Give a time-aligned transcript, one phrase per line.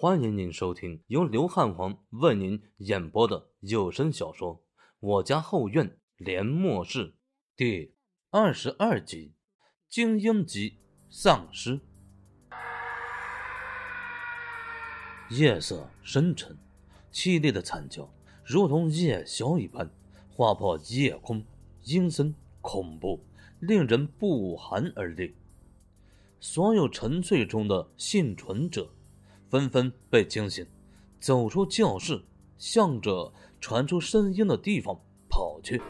[0.00, 4.54] 欢迎您收听由刘汉皇为您演播的有声小说
[5.00, 7.06] 《我家后院连末世》
[7.56, 7.96] 第
[8.30, 9.32] 二十二集
[9.88, 10.78] 《精英级
[11.10, 11.80] 丧尸》。
[15.30, 16.56] 夜色深沉，
[17.12, 18.08] 凄厉的惨叫
[18.44, 19.90] 如同夜宵一般，
[20.30, 21.44] 划破夜空，
[21.82, 23.18] 阴森恐怖，
[23.58, 25.34] 令人不寒而栗。
[26.38, 28.88] 所有沉睡中的幸存者。
[29.48, 30.66] 纷纷被惊醒，
[31.20, 32.22] 走出教室，
[32.56, 35.80] 向着传出声音的地方跑去。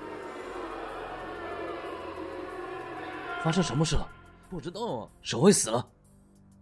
[3.42, 4.06] 发生什么事了？
[4.50, 5.10] 不知道啊。
[5.22, 5.90] 守卫死了。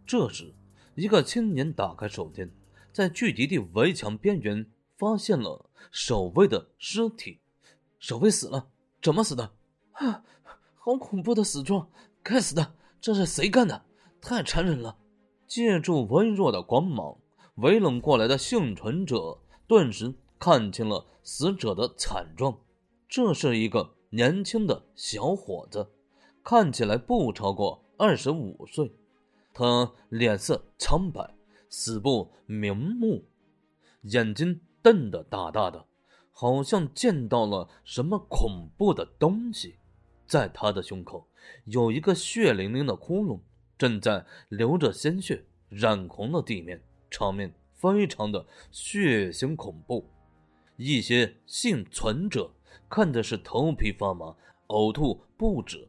[0.07, 0.55] 这时，
[0.95, 2.51] 一个青年打开手电，
[2.93, 7.41] 在聚集地围墙边缘发现了守卫的尸体。
[7.99, 8.69] 守卫死了？
[9.03, 9.53] 怎么死的？
[9.93, 10.23] 啊，
[10.77, 11.89] 好恐怖的死状！
[12.23, 13.85] 该死的，这是谁干的？
[14.21, 14.97] 太残忍了！
[15.47, 17.17] 借助微弱的光芒，
[17.57, 22.59] 围拢过来的幸存者顿时看清了死者的惨状。
[23.09, 25.89] 这是一个年轻的小伙子，
[26.43, 28.93] 看起来不超过二十五岁。
[29.55, 31.35] 他脸色苍白，
[31.71, 33.25] 死不瞑目，
[34.03, 35.87] 眼睛瞪得大大的，
[36.31, 39.77] 好像见到了什么恐怖的东西。
[40.27, 41.27] 在他的胸口
[41.67, 43.41] 有一个血淋淋的窟窿。
[43.79, 50.09] 正在流着鲜血，染红了地面，场面非常的血腥恐怖。
[50.77, 52.53] 一些幸存者
[52.89, 54.37] 看的是头皮发麻，
[54.69, 55.89] 呕吐不止。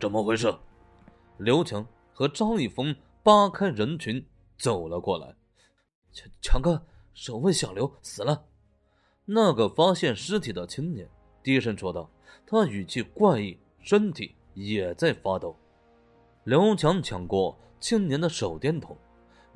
[0.00, 0.54] 怎么回事？
[1.38, 4.24] 刘强和张一峰扒开人群
[4.58, 5.34] 走了过来。
[6.12, 8.46] 强强哥，守卫小刘死了。
[9.24, 11.08] 那个发现尸体的青年
[11.42, 12.10] 低声说道，
[12.46, 14.34] 他语气怪异，身体。
[14.54, 15.56] 也在发抖。
[16.44, 18.96] 刘强抢过青年的手电筒，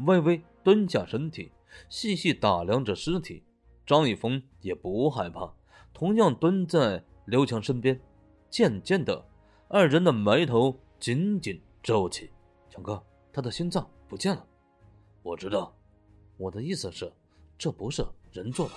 [0.06, 1.52] 微微蹲下身体，
[1.88, 3.42] 细细打量着尸体。
[3.84, 5.52] 张一峰也不害怕，
[5.92, 8.00] 同样蹲在刘强身边。
[8.48, 9.24] 渐渐的，
[9.68, 12.30] 二人的眉头紧紧皱起。
[12.70, 14.46] 强哥，他的心脏不见了。
[15.22, 15.74] 我知道，
[16.36, 17.12] 我的意思是，
[17.58, 18.74] 这不是人做的。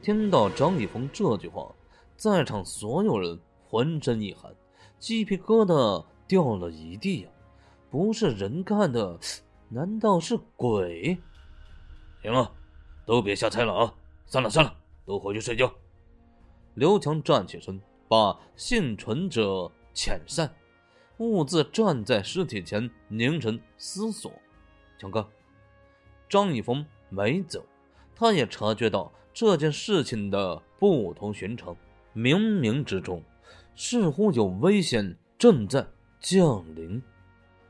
[0.00, 1.74] 听到张一峰这句话，
[2.16, 3.38] 在场所有人。
[3.70, 4.52] 浑身一寒，
[5.00, 7.30] 鸡皮疙瘩掉了一地呀！
[7.90, 9.18] 不是人干的，
[9.70, 11.18] 难道是鬼？
[12.22, 12.52] 行了，
[13.06, 13.94] 都别瞎猜了啊！
[14.26, 15.72] 散了散了，都回去睡觉。
[16.74, 20.54] 刘强站起身，把幸存者遣散，
[21.16, 24.30] 兀自站在尸体前凝神思索。
[24.98, 25.26] 强哥，
[26.28, 27.64] 张一峰没走，
[28.14, 31.74] 他也察觉到这件事情的不同寻常，
[32.14, 33.24] 冥冥之中。
[33.82, 35.84] 似乎有危险正在
[36.20, 37.02] 降临。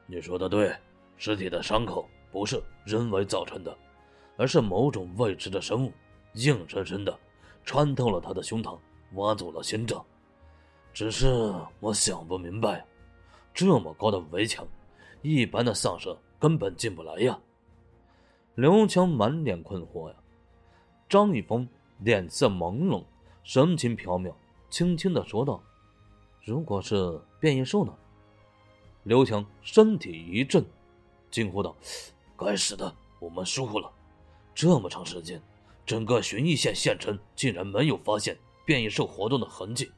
[0.07, 0.75] 你说的对，
[1.17, 3.79] 尸体的伤口不是人为造成的，
[4.37, 5.93] 而是某种未知的生物
[6.33, 7.17] 硬生生的
[7.65, 8.77] 穿透了他的胸膛，
[9.13, 10.05] 挖走了心脏。
[10.93, 12.85] 只是我想不明白，
[13.55, 14.67] 这么高的围墙，
[15.23, 17.39] 一般的丧尸根本进不来呀。
[18.57, 20.17] 刘强满脸困惑呀。
[21.09, 21.69] 张一峰
[22.01, 23.05] 脸色朦胧，
[23.45, 24.35] 神情飘渺，
[24.71, 25.63] 轻轻的说道。
[26.45, 27.95] 如果是变异兽呢？
[29.05, 30.65] 刘强身体一震，
[31.31, 31.75] 惊呼道
[32.37, 33.91] ：“该死的，我们疏忽了
[34.55, 35.41] 这么长时间，
[35.87, 39.91] 整个寻邑县县城竟然没有发现变异兽活动的痕迹，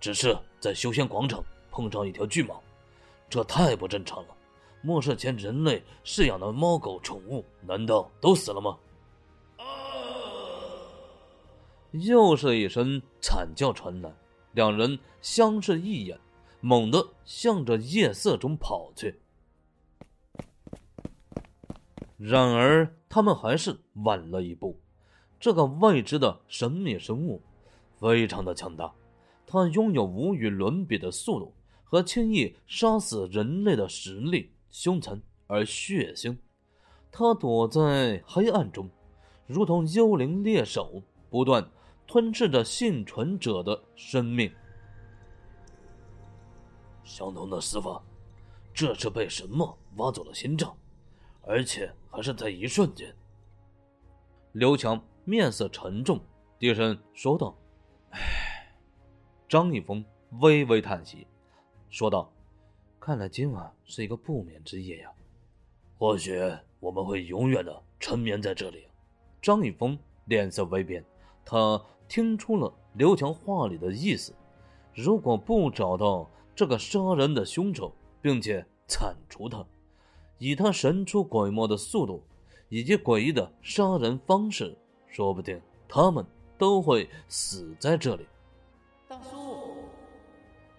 [0.00, 2.58] 只是在修仙广场碰上一条巨蟒，
[3.30, 4.28] 这太不正常了。
[4.82, 8.78] 末世前人类饲养的猫狗宠物难道都死了吗？”
[11.92, 14.12] 又是一声惨叫传来。
[14.54, 16.18] 两人相视一眼，
[16.60, 19.20] 猛地向着夜色中跑去。
[22.16, 24.80] 然而，他们还是晚了一步。
[25.38, 27.42] 这个未知的神秘生物
[27.98, 28.94] 非常的强大，
[29.46, 36.38] 它拥有无与伦比的速度和轻易杀死人类的实力，凶残而血腥。
[37.10, 38.88] 它躲在黑暗中，
[39.46, 41.68] 如同幽灵猎手，不断。
[42.06, 44.52] 吞噬着幸存者的生命。
[47.02, 48.02] 相同的死法，
[48.72, 50.76] 这是被什么挖走了心脏，
[51.42, 53.14] 而且还是在一瞬间。
[54.52, 56.20] 刘强面色沉重，
[56.58, 57.56] 低声说道
[58.10, 58.20] ：“唉。”
[59.48, 60.04] 张一峰
[60.40, 61.26] 微微叹息，
[61.90, 62.32] 说道
[63.00, 65.10] ：“看来今晚是一个不眠之夜呀。
[65.98, 66.40] 或许
[66.80, 68.86] 我们会永远的沉眠在这里。”
[69.42, 71.04] 张一峰脸色微变，
[71.44, 71.80] 他。
[72.08, 74.34] 听出了刘强话里的意思，
[74.94, 79.64] 如果不找到这个杀人的凶手，并且铲除他，
[80.38, 82.22] 以他神出鬼没的速度
[82.68, 84.76] 以及诡异的杀人方式，
[85.08, 86.24] 说不定他们
[86.56, 88.26] 都会死在这里。
[89.08, 89.74] 大叔，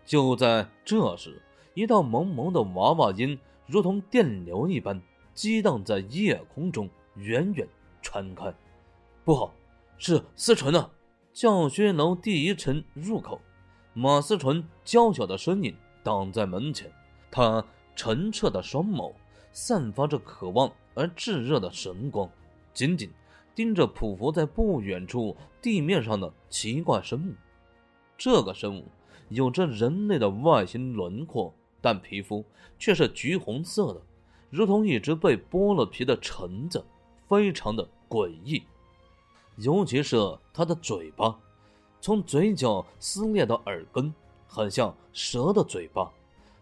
[0.06, 1.42] 就在这时，
[1.74, 5.02] 一道蒙蒙的娃娃音如同电流一般
[5.34, 7.68] 激荡在夜空中，远远
[8.02, 8.54] 传开。
[9.26, 9.54] 不好，
[9.98, 10.90] 是思纯呢！
[11.36, 13.42] 教学楼第一层入口，
[13.94, 16.90] 马思纯娇小的身影挡在门前，
[17.30, 17.62] 他
[17.94, 19.12] 澄澈的双眸。
[19.52, 22.30] 散发着渴望而炙热的神光，
[22.74, 23.10] 紧紧
[23.54, 27.34] 盯着匍匐在不远处地面上的奇怪生物。
[28.18, 28.86] 这个生物
[29.28, 32.46] 有着人类的外形轮廓，但皮肤
[32.80, 34.02] 却是橘红色的，
[34.50, 36.86] 如同一只被剥了皮的橙子，
[37.28, 38.64] 非常的诡异。
[39.58, 40.18] 尤其是
[40.54, 41.38] 他的嘴巴，
[42.02, 44.14] 从嘴角撕裂到耳根，
[44.48, 46.12] 很像蛇的嘴巴。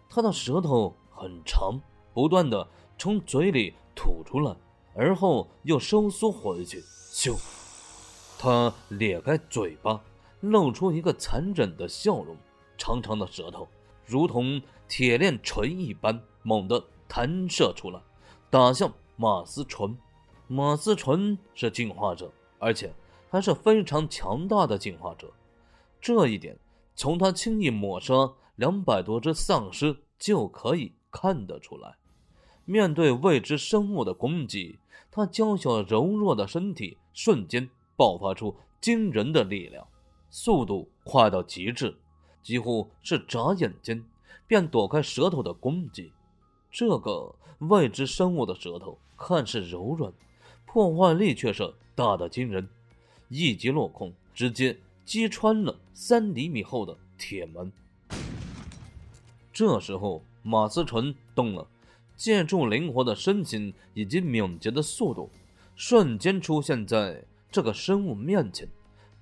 [0.10, 1.80] 他的舌头很长，
[2.14, 2.68] 不断的。
[2.96, 4.56] 从嘴里吐出来，
[4.96, 6.80] 而后又收缩回去。
[7.12, 7.36] 咻！
[8.38, 10.00] 他咧开嘴巴，
[10.42, 12.38] 露出一个残忍的笑容，
[12.78, 13.68] 长长的舌头
[14.06, 18.00] 如同铁链锤一般，猛地弹射出来，
[18.50, 19.98] 打向马思纯。
[20.48, 22.32] 马思纯是进化者，
[22.64, 22.94] 而且
[23.30, 25.30] 还是非常强大的进化者，
[26.00, 26.58] 这一点
[26.96, 28.14] 从他轻易抹杀
[28.56, 31.96] 两百多只丧尸就可以看得出来。
[32.64, 34.80] 面对未知生物的攻击，
[35.12, 39.86] 他娇小柔弱的身体瞬间爆发出惊人的力量，
[40.30, 41.94] 速度快到极致，
[42.42, 44.02] 几乎是眨眼间
[44.48, 46.14] 便躲开舌头的攻击。
[46.72, 50.14] 这个未知生物的舌头看似柔软，
[50.74, 52.68] 破坏力却是大的惊人，
[53.30, 54.76] 一击落空，直接
[55.06, 57.72] 击穿了三厘米厚的铁门。
[59.54, 61.68] 这时候，马思纯动了。
[62.18, 65.30] 借助灵活的身形以及敏捷的速度，
[65.76, 68.68] 瞬间出现在这个生物面前。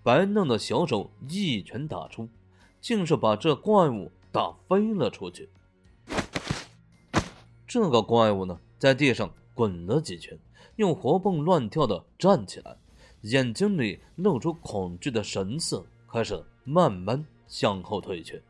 [0.01, 2.29] 白嫩的小手一拳打出，
[2.79, 5.49] 竟是把这怪物打飞了出去。
[7.67, 10.39] 这个怪物呢，在地上滚了几圈，
[10.75, 12.77] 又活蹦乱跳的站起来，
[13.21, 18.41] 眼睛里露出恐惧的神色，开始慢慢向后退去。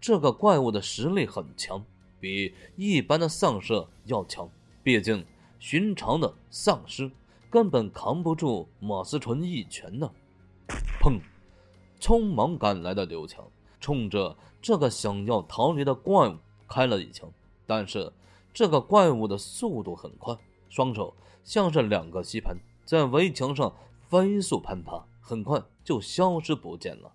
[0.00, 1.84] 这个怪物的实力很强。
[2.20, 4.48] 比一般的丧尸要强，
[4.82, 5.22] 毕竟
[5.58, 7.10] 寻常的丧尸
[7.50, 10.10] 根本扛不住马思纯一拳呢。
[11.02, 11.20] 砰！
[12.00, 13.46] 匆忙赶来的刘强
[13.78, 17.30] 冲着这个想要逃离的怪物开了一枪，
[17.66, 18.10] 但是
[18.54, 20.34] 这个怪物的速度很快，
[20.74, 23.72] 双手像是两个吸盘，在围墙上
[24.08, 27.12] 飞速攀爬，很快就消失不见了。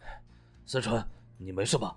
[0.66, 1.02] 思纯，
[1.38, 1.96] 你没事吧？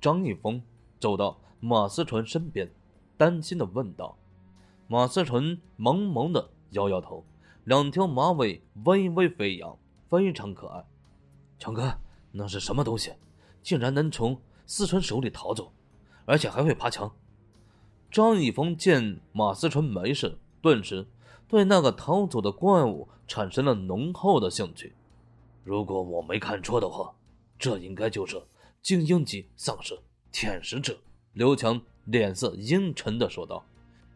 [0.00, 0.60] 张一峰。
[0.98, 2.68] 走到马思纯身边，
[3.16, 4.18] 担心的问道
[4.88, 7.24] ：“马思纯萌萌的摇摇头，
[7.62, 9.78] 两条马尾微微飞扬，
[10.10, 10.84] 非常可爱。”
[11.56, 11.96] 强哥，
[12.32, 13.12] 那是什么东西？
[13.62, 15.72] 竟然能从思纯手里逃走，
[16.24, 17.14] 而且还会爬墙？
[18.10, 21.06] 张一峰见马思纯没事，顿时
[21.46, 24.94] 对那个逃走的怪物产生了浓厚的兴趣。
[25.62, 27.12] 如果我没看错的话，
[27.58, 28.40] 这应该就是
[28.80, 29.98] 精英级丧尸。
[30.32, 30.96] 舔食者，
[31.32, 33.64] 刘强脸色阴沉的说道：“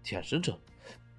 [0.03, 0.59] 舔食者，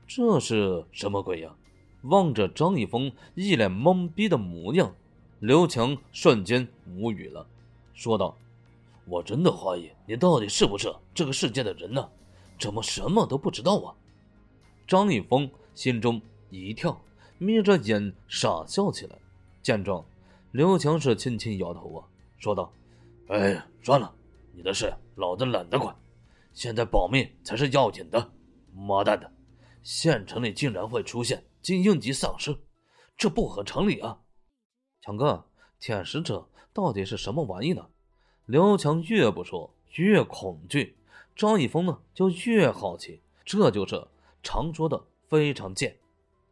[0.07, 1.55] 这是什么鬼呀？”
[2.03, 4.93] 望着张一峰一脸懵逼的模样，
[5.39, 7.47] 刘强瞬间无语了，
[7.93, 8.35] 说道
[9.05, 12.09] ：“我真的怀疑你到底是不是这个世界的人呢？
[12.63, 13.91] 怎么什么都不知道啊？”
[14.87, 17.01] 张一峰心中一跳，
[17.37, 19.17] 眯着眼傻笑起来。
[19.61, 20.05] 见状，
[20.51, 22.71] 刘强是轻轻摇头啊，说道
[23.27, 24.15] ：“哎，算了。”
[24.55, 25.93] 你的事老子懒得管，
[26.53, 28.31] 现在保命才是要紧的。
[28.71, 29.29] 妈蛋的，
[29.81, 32.55] 县城里竟然会出现精英级丧尸，
[33.17, 34.19] 这不合常理啊！
[35.01, 35.45] 强哥，
[35.79, 37.87] 舔食者到底是什么玩意呢？
[38.45, 40.97] 刘强越不说越恐惧，
[41.35, 43.21] 张一峰呢就越好奇。
[43.45, 44.07] 这就是
[44.41, 45.97] 常说的非常贱。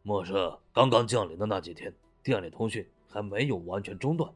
[0.02, 4.30] 莫是刚刚降临的那几天，店里通讯还没有完全中断，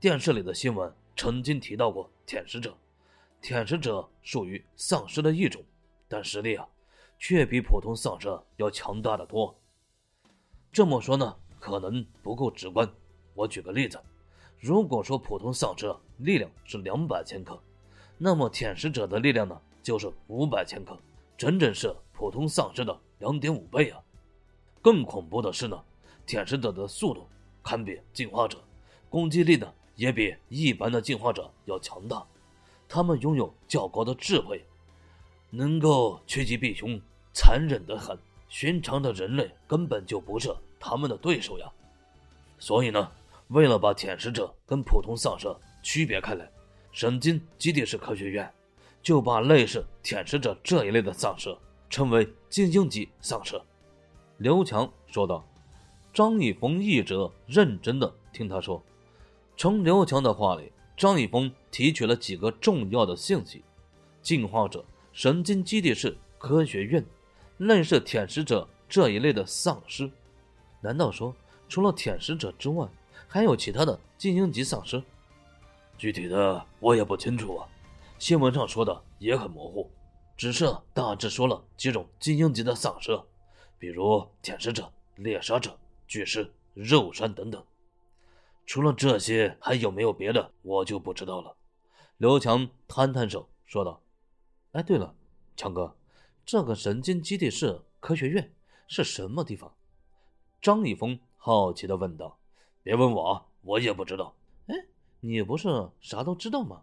[0.00, 2.76] 电视里的新闻曾经提到过舔食者。
[3.40, 5.62] 舔食者属于丧尸的一种，
[6.08, 6.66] 但实力啊，
[7.18, 9.56] 却比普通丧尸要强大的多。
[10.72, 12.90] 这么说呢，可能不够直观。
[13.34, 13.98] 我举个例子，
[14.58, 17.62] 如果说普通丧尸力量是两百千克，
[18.18, 20.98] 那么舔食者的力量呢，就是五百千克，
[21.36, 24.00] 整整是普通丧尸的两点五倍啊！
[24.82, 25.82] 更恐怖的是呢，
[26.26, 27.26] 舔食者的速度
[27.62, 28.58] 堪比进化者，
[29.08, 32.24] 攻击力呢，也比一般的进化者要强大。
[32.88, 34.64] 他们拥有较高的智慧，
[35.50, 37.00] 能够趋吉避凶，
[37.32, 38.18] 残忍的很。
[38.50, 41.70] 寻常的人类根本就不是他们的对手呀。
[42.58, 43.12] 所以呢，
[43.48, 46.50] 为了把舔食者跟普通丧尸区别开来，
[46.90, 48.50] 神经基地是科学院
[49.08, 51.56] 就把类似舔食者这一类的丧尸
[51.88, 53.58] 称为精英级丧尸。
[54.36, 55.42] 刘强说道。
[56.12, 58.82] 张一峰一直认真的听他说。
[59.56, 63.64] 从刘强的话里，张一峰提取了几个重要的信息：
[64.20, 64.84] 进化者、
[65.14, 67.02] 神经基地是科学院、
[67.56, 70.10] 类似舔食者这一类的丧尸。
[70.82, 71.34] 难道说，
[71.66, 72.86] 除了舔食者之外，
[73.26, 75.02] 还有其他的精英级丧尸？
[75.96, 77.68] 具体的我也不清楚啊，
[78.18, 79.88] 新闻上说的也很模糊，
[80.36, 83.18] 只是大致说了几种精英级的丧尸，
[83.78, 87.64] 比如舔食者、猎杀者、巨尸、肉山等等。
[88.66, 90.50] 除了这些，还有没有别的？
[90.62, 91.56] 我就不知道了。
[92.16, 94.02] 刘强摊摊手说道
[94.72, 95.14] ：“哎，对了，
[95.56, 95.96] 强哥，
[96.44, 98.52] 这个神经基地是科学院
[98.88, 99.72] 是什么地方？”
[100.60, 102.36] 张一峰好奇的问道。
[102.82, 104.34] “别问我，我也不知道。
[104.66, 104.74] ”“哎，
[105.20, 106.82] 你不是啥都知道吗？”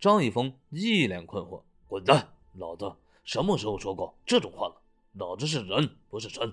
[0.00, 1.62] 张一峰一脸困惑。
[1.86, 2.32] “滚蛋！
[2.54, 2.92] 老子
[3.22, 4.80] 什么时候说过这种话了？
[5.12, 6.52] 老子是人，不是神。”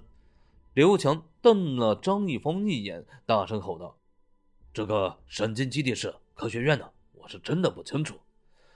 [0.75, 3.97] 刘强瞪了张一峰一眼，大声吼道。
[4.73, 8.19] 这个神经基地是科学院的，我是真的不清楚，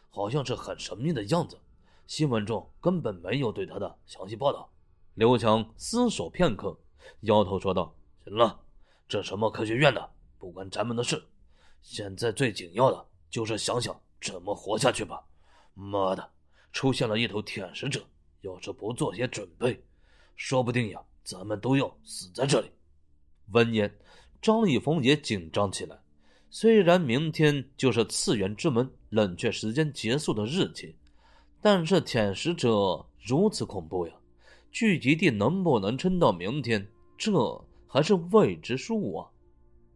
[0.09, 1.59] 好像是很神秘的样子。
[2.07, 4.69] 新闻中根本没有对他的详细报道。
[5.13, 6.79] 刘强思索片刻，
[7.21, 7.93] 摇头说道
[8.25, 8.61] ：“行了，
[9.07, 11.23] 这什么科学院的，不关咱们的事。
[11.81, 15.25] 现在最紧要的就是想想怎么活下去吧。
[15.73, 16.29] 妈的，
[16.71, 18.01] 出现了一头舔食者，
[18.41, 19.83] 要是不做些准备，
[20.35, 22.69] 说不定呀，咱们都要死在这里。”
[23.51, 23.93] 闻言。
[24.41, 25.95] 张一峰也紧张起来。
[26.49, 30.95] 虽然明天就是次元之门冷却时间结束的日期，
[31.61, 34.13] 但是舔食者如此恐怖呀！
[34.71, 36.87] 聚集地能不能撑到明天，
[37.19, 37.31] 这
[37.85, 39.29] 还是未知数啊！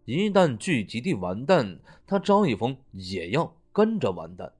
[0.05, 4.53] 一旦聚集地完蛋，他张一峰也要跟着完蛋。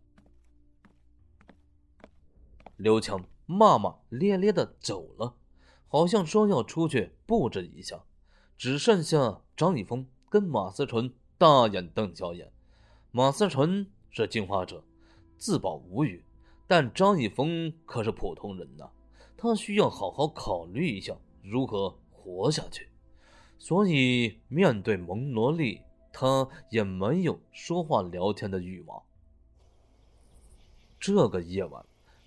[2.75, 5.36] 刘强骂骂咧咧的走了，
[5.88, 8.03] 好像说要出去布置一下。
[8.57, 12.51] 只剩下张一峰跟马思纯大眼瞪小眼。
[13.12, 14.84] 马思纯是进化者，
[15.38, 16.25] 自保无语，
[16.67, 18.89] 但张一峰可是普通人呐，
[19.38, 22.89] 他需要好好考虑一下如何活下去。
[23.57, 25.79] 所以面对蒙罗丽，
[26.12, 29.04] 他也没有说话聊天的欲望。
[30.99, 31.85] 这个夜晚，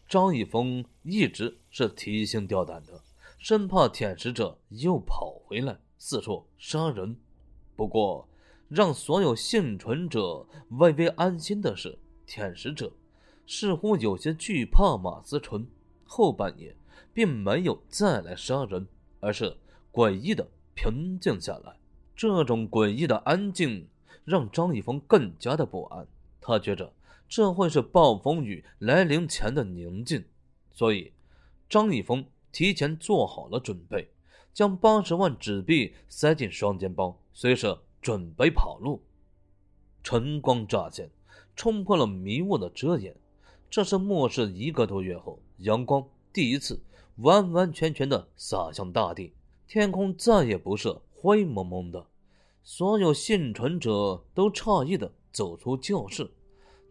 [0.08, 3.00] 张一峰一直是提心吊胆的，
[3.38, 5.78] 生怕舔食者又跑回来。
[6.00, 7.16] 四处杀人，
[7.74, 8.28] 不过
[8.68, 12.92] 让所有幸存者微微安心的是，舔食者
[13.46, 15.66] 似乎有些惧怕马思纯。
[16.04, 16.76] 后半夜
[17.12, 18.86] 并没有再来杀人，
[19.18, 19.56] 而是
[19.92, 21.76] 诡异的平静下来。
[22.14, 23.88] 这种诡异的安静
[24.24, 26.06] 让张一峰更加的不安。
[26.40, 26.92] 他觉着
[27.28, 30.24] 这会是暴风雨来临前的宁静，
[30.72, 31.12] 所以
[31.68, 34.10] 张一峰提前做好了准备。
[34.54, 39.00] 将八十万纸币塞进双肩包，随时准备跑路。
[40.02, 41.10] 晨光乍现，
[41.54, 43.14] 冲破了迷雾的遮掩。
[43.70, 46.80] 这是末世一个多月后，阳光第一次
[47.18, 49.32] 完完全全的洒向大地，
[49.68, 52.06] 天空再也不是灰蒙蒙的。
[52.64, 56.28] 所有幸存者都诧异的走出教室，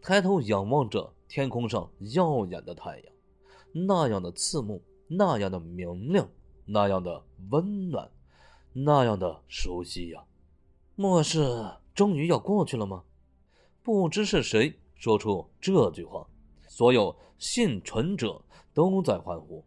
[0.01, 3.13] 抬头仰望着天空上耀眼的太阳，
[3.71, 6.29] 那样的刺目，那样的明亮。
[6.69, 8.11] 那样的温暖，
[8.73, 10.21] 那样的熟悉呀！
[10.97, 13.05] 末世终于要过去了吗？
[13.81, 16.27] 不知是谁说出这句话，
[16.67, 18.41] 所有幸存者
[18.73, 19.63] 都在欢呼，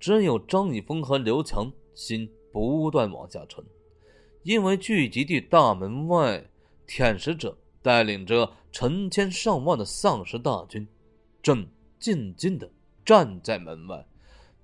[0.00, 3.62] 只有张一峰和刘强心不断往下沉，
[4.42, 6.48] 因为聚集地大门外，
[6.86, 10.86] 舔食者带领着成千上万的丧尸大军，
[11.42, 11.66] 正
[11.98, 12.70] 静静的
[13.04, 14.06] 站在门外，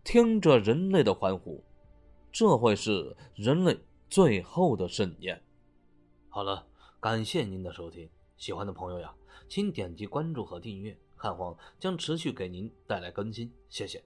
[0.03, 1.63] 听着人类的欢呼。
[2.33, 3.79] 这会是人类
[4.11, 5.41] 最后的盛宴。
[6.29, 6.67] 好了，
[7.01, 9.15] 感谢您的收听，喜欢的朋友呀，
[9.49, 14.03] 请点击关注和订阅，汉皇将持续给您带来更新，谢谢。